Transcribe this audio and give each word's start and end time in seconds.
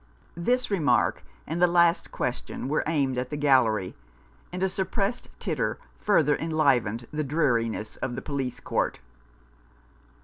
This 0.35 0.71
remark 0.71 1.23
and 1.45 1.61
the 1.61 1.67
last 1.67 2.11
question 2.11 2.67
were 2.67 2.83
aimed 2.87 3.19
at 3.19 3.29
the 3.29 3.37
gallery, 3.37 3.93
and 4.51 4.63
a 4.63 4.67
suppressed 4.67 5.29
titter 5.37 5.77
further 5.99 6.35
en 6.37 6.49
livened 6.49 7.05
the 7.13 7.23
dreariness 7.23 7.97
of 7.97 8.15
the 8.15 8.21
police 8.23 8.59
court. 8.59 8.99